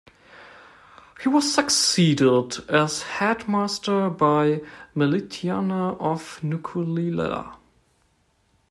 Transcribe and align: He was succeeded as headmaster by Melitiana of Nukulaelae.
He 1.21 1.29
was 1.29 1.53
succeeded 1.53 2.67
as 2.67 3.03
headmaster 3.03 4.09
by 4.09 4.63
Melitiana 4.95 5.95
of 6.01 6.39
Nukulaelae. 6.41 7.55